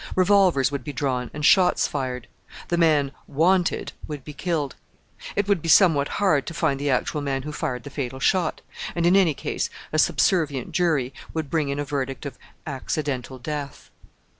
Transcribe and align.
Revolvers 0.15 0.71
would 0.71 0.83
be 0.83 0.93
drawn 0.93 1.29
and 1.31 1.45
shots 1.45 1.87
fired 1.87 2.27
the 2.69 2.75
man 2.77 3.11
"wanted" 3.27 3.93
would 4.07 4.23
be 4.23 4.33
killed. 4.33 4.75
It 5.35 5.47
would 5.47 5.61
be 5.61 5.69
somewhat 5.69 6.07
hard 6.17 6.47
to 6.47 6.55
find 6.55 6.79
the 6.79 6.89
actual 6.89 7.21
man 7.21 7.43
who 7.43 7.51
fired 7.51 7.83
the 7.83 7.91
fatal 7.91 8.19
shot, 8.19 8.61
and, 8.95 9.05
in 9.05 9.15
any 9.15 9.35
case, 9.35 9.69
a 9.93 9.99
subservient 9.99 10.71
jury 10.71 11.13
would 11.35 11.51
bring 11.51 11.69
in 11.69 11.77
a 11.77 11.85
verdict 11.85 12.25
of 12.25 12.39
"accidental" 12.65 13.37
death. 13.37 13.91